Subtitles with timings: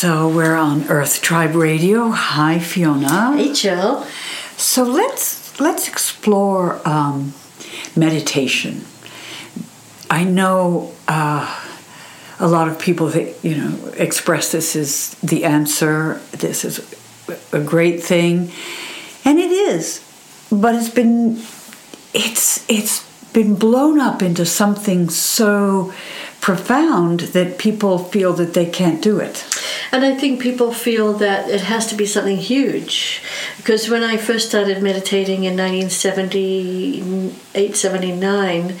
[0.00, 2.08] So we're on Earth Tribe Radio.
[2.08, 3.36] Hi, Fiona.
[3.36, 4.06] Hey, Jill.
[4.56, 7.34] So let's let's explore um,
[7.94, 8.86] meditation.
[10.08, 11.54] I know uh,
[12.38, 16.22] a lot of people that you know express this as the answer.
[16.30, 16.80] This is
[17.52, 18.52] a great thing,
[19.26, 20.00] and it is.
[20.50, 21.42] But it's been
[22.14, 23.04] it's it's
[23.34, 25.92] been blown up into something so
[26.40, 29.44] profound that people feel that they can't do it.
[29.92, 33.22] And I think people feel that it has to be something huge.
[33.56, 38.76] Because when I first started meditating in 1978 79,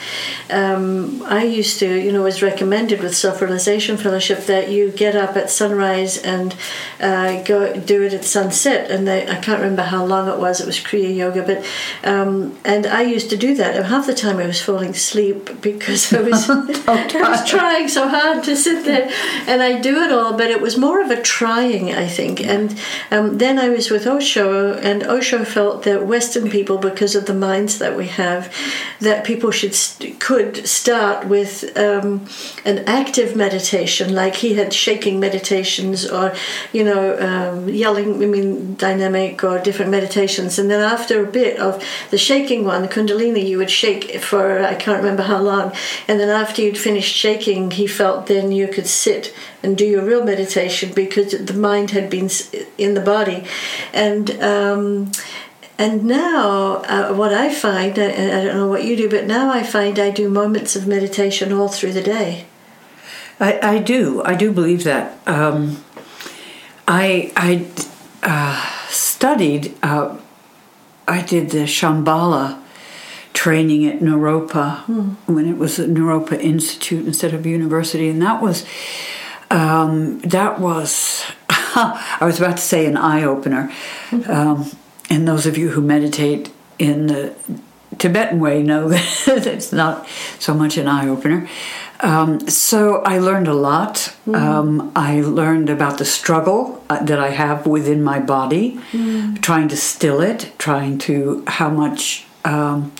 [0.50, 4.92] um, I used to, you know, it was recommended with Self Realization Fellowship that you
[4.92, 6.54] get up at sunrise and
[7.00, 8.88] uh, go do it at sunset.
[8.90, 11.64] And they, I can't remember how long it was, it was Kriya Yoga, but
[12.08, 13.76] um, and I used to do that.
[13.76, 18.08] And half the time I was falling asleep because I was, I was trying so
[18.08, 19.10] hard to sit there.
[19.46, 22.40] And I do it all, but it was more of a trying, I think.
[22.40, 22.78] And
[23.10, 27.34] um, then I was with Osho, and Osho felt that Western people, because of the
[27.34, 28.52] minds that we have,
[29.00, 29.76] that people should
[30.18, 32.26] could start with um,
[32.64, 36.34] an active meditation, like he had shaking meditations, or
[36.72, 38.22] you know, um, yelling.
[38.22, 42.82] I mean, dynamic or different meditations, and then after a bit of the shaking one,
[42.82, 45.72] the Kundalini, you would shake for I can't remember how long,
[46.08, 50.04] and then after you'd finished shaking, he felt then you could sit and do your
[50.04, 52.30] real meditation because the mind had been
[52.78, 53.44] in the body,
[53.92, 54.30] and.
[54.42, 55.12] Um,
[55.78, 59.50] and now, uh, what I find, I, I don't know what you do, but now
[59.50, 62.44] I find I do moments of meditation all through the day.
[63.40, 64.22] I, I do.
[64.22, 65.26] I do believe that.
[65.26, 65.82] Um,
[66.86, 67.66] I I
[68.22, 69.74] uh, studied.
[69.82, 70.18] Uh,
[71.08, 72.60] I did the Shambhala
[73.32, 75.32] training at Naropa hmm.
[75.32, 78.66] when it was the Naropa Institute instead of university, and that was
[79.50, 83.72] um, that was, I was about to say an eye opener.
[84.10, 84.30] Mm-hmm.
[84.30, 84.70] Um,
[85.10, 87.34] and those of you who meditate in the
[87.98, 90.08] Tibetan way know that it's not
[90.38, 91.48] so much an eye opener.
[92.00, 93.94] Um, so I learned a lot.
[93.94, 94.34] Mm-hmm.
[94.34, 99.34] Um, I learned about the struggle uh, that I have within my body, mm-hmm.
[99.36, 102.92] trying to still it, trying to how much um,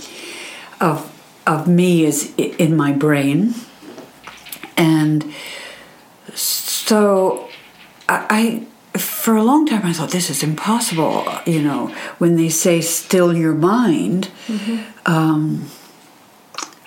[0.80, 1.06] of
[1.47, 3.54] of me is in my brain,
[4.76, 5.32] and
[6.34, 7.48] so
[8.08, 11.26] I, I, for a long time, I thought this is impossible.
[11.46, 14.82] You know, when they say still your mind, mm-hmm.
[15.10, 15.70] um,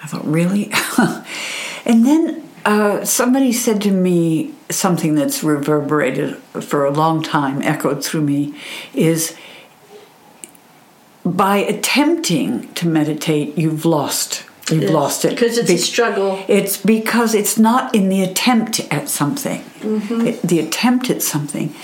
[0.04, 0.72] I thought, really?
[1.86, 8.04] and then uh, somebody said to me something that's reverberated for a long time, echoed
[8.04, 8.56] through me,
[8.94, 9.36] is
[11.25, 16.44] by attempting to meditate, you've lost You've lost it because it's Be- a struggle.
[16.47, 19.62] It's because it's not in the attempt at something.
[19.81, 20.28] Mm-hmm.
[20.28, 21.75] It, the attempt at something.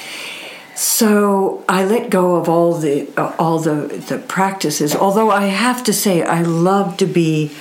[0.76, 4.96] So I let go of all the uh, all the the practices.
[4.96, 7.52] Although I have to say, I love to be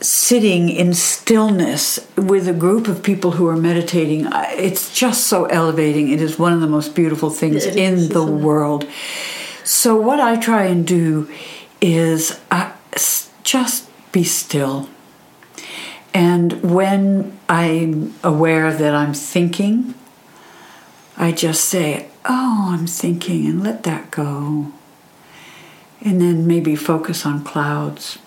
[0.00, 4.26] sitting in stillness with a group of people who are meditating.
[4.58, 6.10] It's just so elevating.
[6.10, 8.88] It is one of the most beautiful things in is, the world.
[9.62, 11.30] So what I try and do
[11.80, 12.40] is.
[12.50, 12.72] Uh,
[13.44, 14.88] just be still.
[16.12, 19.94] And when I'm aware that I'm thinking,
[21.16, 24.72] I just say, Oh, I'm thinking, and let that go.
[26.00, 28.18] And then maybe focus on clouds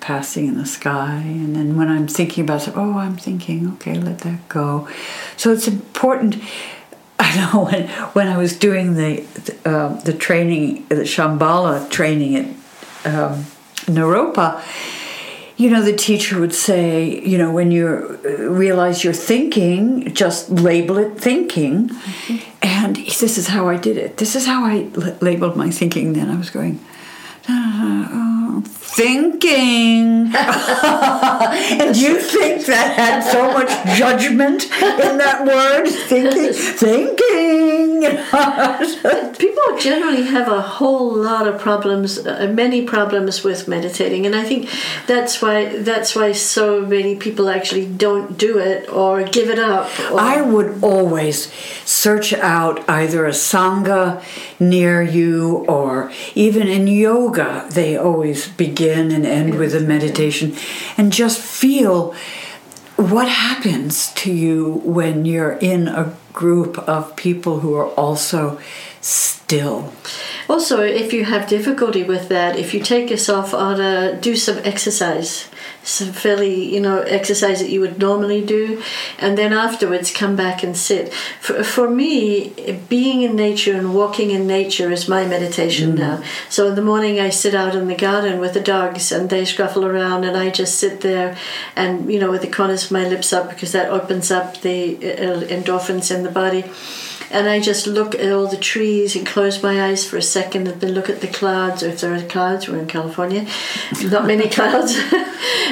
[0.00, 1.22] passing in the sky.
[1.24, 4.88] And then when I'm thinking about it, oh, I'm thinking, okay, let that go.
[5.36, 6.36] So it's important.
[7.18, 9.24] I know when, when I was doing the
[9.64, 12.36] uh, the training, the Shambhala training
[13.04, 13.46] at um,
[13.86, 14.62] Naropa,
[15.56, 20.98] you know, the teacher would say, you know, when you realize you're thinking, just label
[20.98, 21.88] it thinking.
[21.88, 22.36] Mm-hmm.
[22.62, 24.16] And this is how I did it.
[24.16, 26.14] This is how I l- labeled my thinking.
[26.14, 26.80] Then I was going,
[27.48, 28.60] uh,
[28.94, 30.34] thinking.
[30.34, 35.88] and you think that had so much judgment in that word?
[35.88, 37.81] Thinking, thinking.
[39.38, 44.44] People generally have a whole lot of problems, uh, many problems with meditating, and I
[44.44, 44.68] think
[45.06, 49.88] that's why that's why so many people actually don't do it or give it up.
[50.10, 50.20] Or...
[50.20, 51.52] I would always
[51.84, 54.22] search out either a sangha
[54.58, 60.54] near you or even in yoga they always begin and end with a meditation
[60.96, 62.14] and just feel
[63.10, 68.60] what happens to you when you're in a group of people who are also
[69.00, 69.92] still.
[70.48, 74.36] Also, if you have difficulty with that, if you take yourself on a uh, do
[74.36, 75.48] some exercise,
[75.84, 78.82] some fairly you know exercise that you would normally do,
[79.18, 81.12] and then afterwards come back and sit.
[81.12, 82.50] For, for me,
[82.88, 85.98] being in nature and walking in nature is my meditation mm.
[85.98, 86.22] now.
[86.48, 89.42] So in the morning I sit out in the garden with the dogs and they
[89.42, 91.36] scruffle around and I just sit there
[91.76, 94.96] and you know with the corners of my lips up because that opens up the
[94.96, 96.64] uh, endorphins in the body
[97.32, 100.68] and I just look at all the trees and close my eyes for a second
[100.68, 103.46] and then look at the clouds, or if there are clouds, we're in California,
[104.04, 104.96] not many clouds,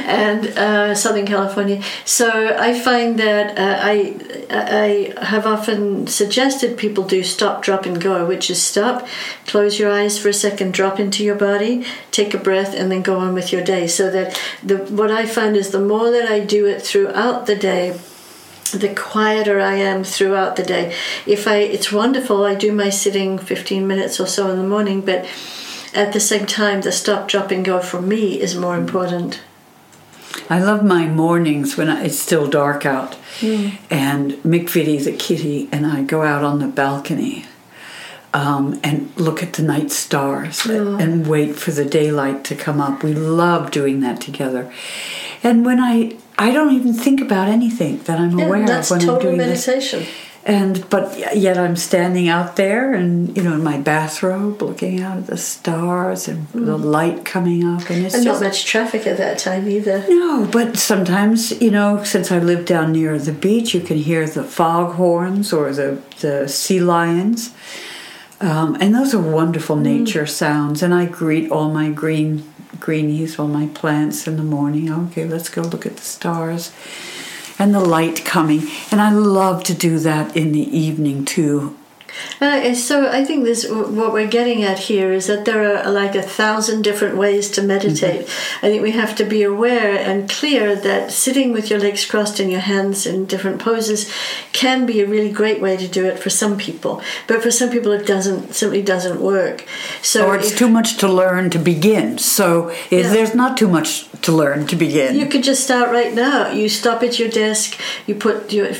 [0.04, 1.82] and uh, Southern California.
[2.06, 4.16] So I find that uh, I
[4.50, 9.06] I have often suggested people do stop, drop, and go, which is stop,
[9.46, 13.02] close your eyes for a second, drop into your body, take a breath, and then
[13.02, 13.86] go on with your day.
[13.86, 17.56] So that the what I find is the more that I do it throughout the
[17.56, 17.98] day
[18.78, 20.94] the quieter I am throughout the day.
[21.26, 22.44] If I, it's wonderful.
[22.44, 25.26] I do my sitting 15 minutes or so in the morning, but
[25.94, 29.40] at the same time, the stop, drop, and go for me is more important.
[30.48, 33.76] I love my mornings when it's still dark out, mm.
[33.90, 37.46] and Vitti, the kitty, and I go out on the balcony
[38.32, 40.96] um, and look at the night stars oh.
[40.96, 43.02] and wait for the daylight to come up.
[43.02, 44.72] We love doing that together.
[45.42, 49.06] And when I I don't even think about anything that I'm yeah, aware of when
[49.06, 50.00] I'm doing meditation.
[50.00, 50.08] this.
[50.42, 55.18] And but yet I'm standing out there and you know in my bathrobe looking out
[55.18, 56.64] at the stars and mm.
[56.64, 60.02] the light coming up and it's and just, not much traffic at that time either.
[60.08, 64.26] No, but sometimes you know since I live down near the beach, you can hear
[64.26, 67.54] the foghorns or the the sea lions.
[68.40, 69.82] Um, and those are wonderful mm.
[69.82, 70.30] nature mm.
[70.30, 70.82] sounds.
[70.82, 74.92] And I greet all my green greenies, all my plants in the morning.
[74.92, 76.72] Okay, let's go look at the stars
[77.58, 78.68] and the light coming.
[78.90, 81.76] And I love to do that in the evening too.
[82.40, 86.14] Uh, so I think this what we're getting at here is that there are like
[86.14, 88.26] a thousand different ways to meditate.
[88.26, 88.66] Mm-hmm.
[88.66, 92.40] I think we have to be aware and clear that sitting with your legs crossed
[92.40, 94.10] and your hands in different poses
[94.52, 97.02] can be a really great way to do it for some people.
[97.26, 99.66] But for some people, it doesn't simply doesn't work.
[100.02, 102.18] So or it's if, too much to learn to begin.
[102.18, 103.08] So yeah.
[103.08, 105.16] there's not too much to learn to begin.
[105.16, 106.50] You could just start right now.
[106.50, 107.78] You stop at your desk.
[108.06, 108.72] You put your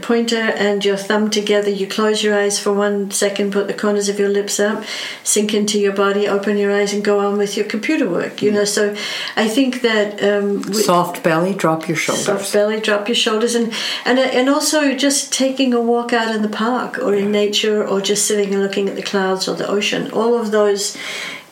[0.00, 1.70] pointer and your thumb together.
[1.70, 4.84] You close your eyes eyes for one second, put the corners of your lips up,
[5.22, 8.42] sink into your body, open your eyes, and go on with your computer work.
[8.42, 8.94] You know, so
[9.36, 12.26] I think that um, soft belly, drop your shoulders.
[12.26, 13.72] Soft belly, drop your shoulders, and
[14.04, 18.00] and and also just taking a walk out in the park or in nature, or
[18.00, 20.10] just sitting and looking at the clouds or the ocean.
[20.12, 20.96] All of those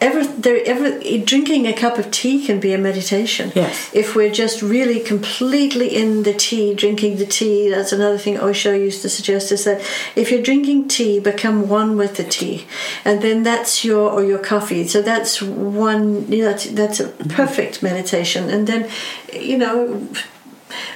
[0.02, 0.88] ever there ever
[1.24, 3.52] drinking a cup of tea can be a meditation.
[3.54, 3.90] Yes.
[3.94, 8.74] If we're just really completely in the tea, drinking the tea, that's another thing Osho
[8.74, 9.80] used to suggest is that
[10.16, 12.66] if you're drinking tea, become one with the tea,
[13.04, 14.86] and then that's your or your coffee.
[14.86, 16.30] So that's one.
[16.30, 17.08] You know, that's, that's a
[17.40, 18.90] perfect meditation, and then
[19.32, 20.08] you know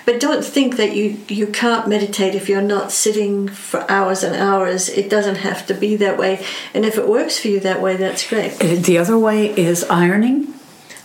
[0.05, 4.37] but don't think that you, you can't meditate if you're not sitting for hours and
[4.37, 4.89] hours.
[4.89, 6.45] It doesn't have to be that way.
[6.75, 8.53] And if it works for you that way, that's great.
[8.63, 10.55] Uh, the other way is ironing.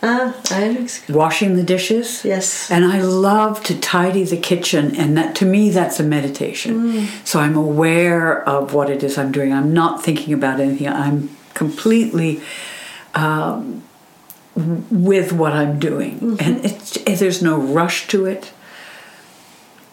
[0.03, 0.89] Ah, ironing.
[1.09, 2.25] Washing the dishes.
[2.25, 2.71] Yes.
[2.71, 6.93] And I love to tidy the kitchen, and that to me that's a meditation.
[6.93, 7.27] Mm.
[7.27, 9.53] So I'm aware of what it is I'm doing.
[9.53, 10.87] I'm not thinking about anything.
[10.87, 12.41] I'm completely
[13.13, 13.83] um,
[14.55, 16.35] with what I'm doing, mm-hmm.
[16.39, 18.51] and it's, there's no rush to it.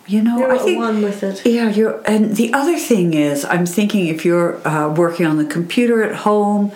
[0.09, 1.45] You know, you're I think one with it.
[1.45, 2.01] Yeah, you're.
[2.07, 6.17] And the other thing is, I'm thinking if you're uh, working on the computer at
[6.17, 6.73] home,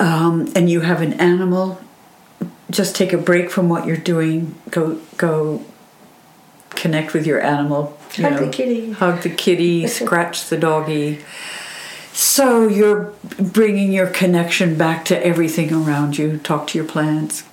[0.00, 1.80] um, and you have an animal,
[2.68, 4.56] just take a break from what you're doing.
[4.70, 5.64] Go, go,
[6.70, 7.96] connect with your animal.
[8.16, 8.92] You hug know, the kitty.
[8.92, 9.86] Hug the kitty.
[9.86, 11.20] scratch the doggy.
[12.12, 16.38] So you're bringing your connection back to everything around you.
[16.38, 17.44] Talk to your plants,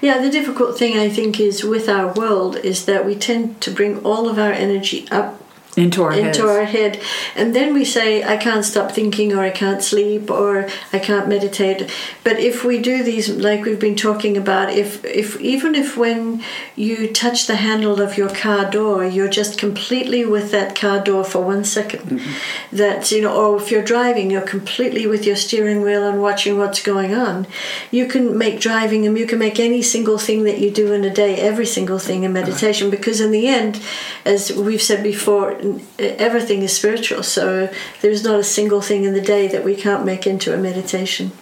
[0.00, 3.70] yeah, the difficult thing I think is with our world is that we tend to
[3.70, 5.42] bring all of our energy up
[5.76, 6.38] into our into heads.
[6.40, 7.00] our head.
[7.34, 11.28] And then we say i can't stop thinking or i can't sleep or i can't
[11.28, 11.90] meditate.
[12.24, 16.42] But if we do these like we've been talking about if if even if when
[16.76, 21.24] you touch the handle of your car door you're just completely with that car door
[21.24, 22.76] for one second, mm-hmm.
[22.76, 26.56] that you know or if you're driving you're completely with your steering wheel and watching
[26.56, 27.46] what's going on.
[27.90, 31.04] You can make driving and you can make any single thing that you do in
[31.04, 32.88] a day every single thing a meditation.
[32.88, 33.82] Because in the end
[34.24, 35.52] as we've said before
[35.98, 37.22] everything is spiritual.
[37.22, 40.56] So there's not a single thing in the day that we can't make into a
[40.56, 41.32] meditation.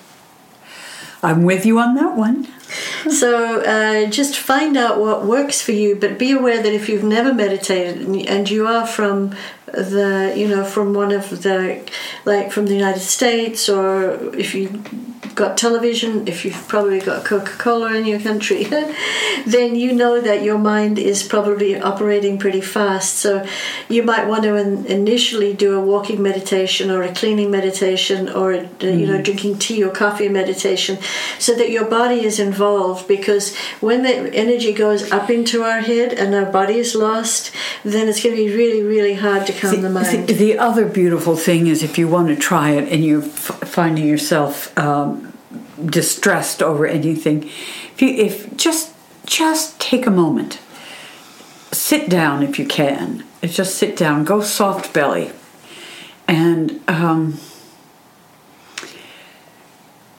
[1.23, 2.49] I'm with you on that one.
[3.11, 7.05] so uh, just find out what works for you, but be aware that if you've
[7.05, 9.35] never meditated and you are from
[9.67, 11.83] the, you know, from one of the,
[12.25, 14.83] like from the United States, or if you
[15.35, 18.65] got television, if you've probably got Coca Cola in your country,
[19.47, 23.17] then you know that your mind is probably operating pretty fast.
[23.17, 23.47] So
[23.89, 28.53] you might want to in, initially do a walking meditation or a cleaning meditation or
[28.53, 29.01] a, mm.
[29.01, 29.25] you know mm.
[29.25, 30.99] drinking tea or coffee meditation,
[31.39, 33.09] so that your body is involved.
[33.09, 37.53] Because when the energy goes up into our head and our body is lost,
[37.85, 40.29] then it's going to be really really hard to calm the, the mind.
[40.29, 43.61] The, the, other beautiful thing is if you want to try it and you're f-
[43.65, 44.77] finding yourself.
[44.79, 45.31] Um,
[45.85, 48.95] distressed over anything if you if just
[49.27, 50.61] just take a moment.
[51.73, 53.25] Sit down if you can.
[53.43, 54.25] Just sit down.
[54.25, 55.33] Go soft belly.
[56.29, 57.39] And um,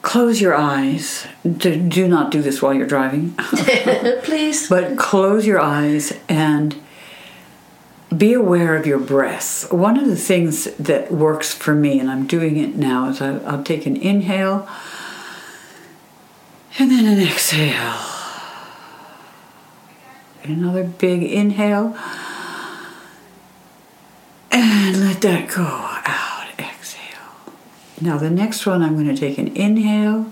[0.02, 1.26] close your eyes.
[1.44, 3.34] Do, do not do this while you're driving.
[4.22, 4.68] Please.
[4.68, 6.76] But close your eyes and
[8.14, 9.72] be aware of your breath.
[9.72, 13.32] One of the things that works for me, and I'm doing it now, is I,
[13.32, 14.68] will take an inhale
[16.78, 17.96] and then an exhale.
[20.44, 21.96] Another big inhale.
[24.52, 26.46] And let that go out.
[26.58, 27.52] Exhale.
[28.00, 30.30] Now, the next one, I'm going to take an inhale.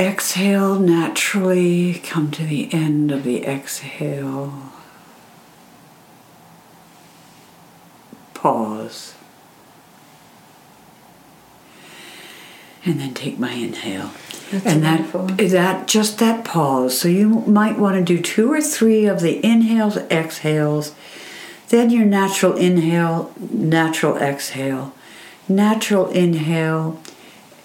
[0.00, 2.00] Exhale naturally.
[2.02, 4.72] Come to the end of the exhale.
[8.34, 9.14] Pause.
[12.84, 14.10] and then take my inhale.
[14.50, 15.26] That's and wonderful.
[15.26, 16.98] that that just that pause.
[16.98, 20.94] So you might want to do two or three of the inhales, exhales,
[21.68, 24.94] then your natural inhale, natural exhale,
[25.48, 27.00] natural inhale,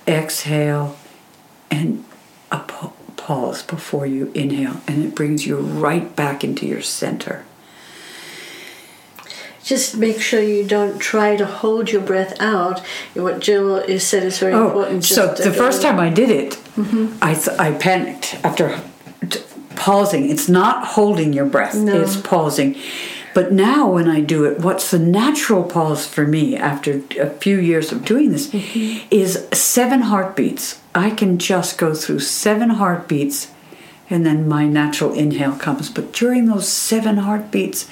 [0.08, 0.96] exhale,
[1.72, 2.05] and
[2.56, 7.46] a pause before you inhale, and it brings you right back into your center
[9.66, 12.80] just make sure you don't try to hold your breath out.
[13.16, 15.04] What Jill has said is very oh, important.
[15.04, 17.18] so the first time I did it, mm-hmm.
[17.22, 18.80] I th- I panicked after
[19.28, 19.42] t-
[19.76, 20.30] pausing.
[20.30, 22.00] It's not holding your breath; no.
[22.00, 22.76] it's pausing.
[23.36, 27.60] But now, when I do it, what's the natural pause for me after a few
[27.60, 29.06] years of doing this mm-hmm.
[29.12, 30.82] is seven heartbeats.
[30.96, 33.52] I can just go through seven heartbeats,
[34.10, 35.90] and then my natural inhale comes.
[35.90, 37.92] But during those seven heartbeats,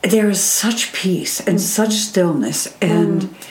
[0.00, 1.58] there is such peace and mm-hmm.
[1.58, 3.48] such stillness and mm.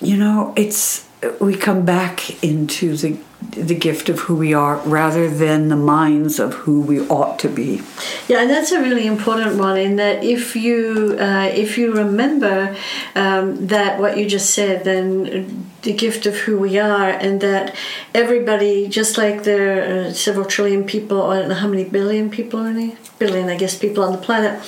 [0.00, 1.08] you know it's
[1.40, 3.18] we come back into the
[3.50, 7.48] the gift of who we are rather than the minds of who we ought to
[7.48, 7.82] be.
[8.28, 9.76] Yeah, and that's a really important one.
[9.76, 12.76] In that, if you uh, if you remember
[13.14, 17.74] um, that what you just said, then the gift of who we are, and that
[18.14, 22.60] everybody, just like there are several trillion people, I don't know how many billion people
[22.60, 24.62] are there, billion, I guess, people on the planet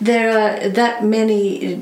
[0.00, 1.76] there are that many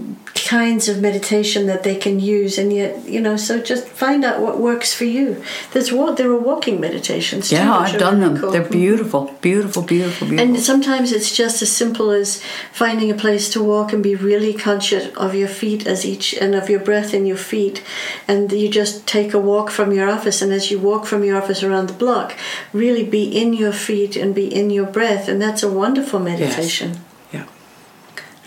[0.49, 4.41] kinds of meditation that they can use and yet you know so just find out
[4.41, 5.43] what works for you.
[5.73, 8.39] There's what there are walking meditations yeah i've done them.
[8.39, 8.53] cool.
[8.53, 10.55] they're beautiful beautiful beautiful beautiful.
[10.55, 14.55] and sometimes it's just as simple as finding a place to walk and be really
[14.55, 17.83] conscious of your feet as each and of your breath in your feet.
[18.27, 21.37] And you just take a walk from your office and as you walk from your
[21.37, 22.35] office around the block
[22.73, 26.91] really be in your feet and be in your breath and that's a wonderful meditation.
[26.95, 27.08] yes.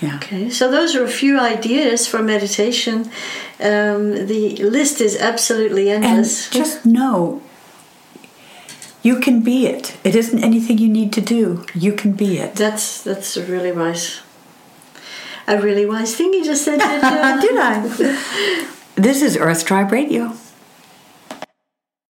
[0.02, 0.16] Yeah.
[0.16, 3.12] Okay, so those are a few ideas for meditation.
[3.60, 6.48] Um, the list is absolutely endless.
[6.48, 7.44] And just know
[9.04, 9.98] you can be it.
[10.04, 11.66] It isn't anything you need to do.
[11.74, 12.56] You can be it.
[12.56, 14.22] That's that's a really wise,
[15.48, 16.80] a really wise thing you just said.
[17.42, 18.68] Did I?
[18.96, 20.34] this is Earth Tribe Radio.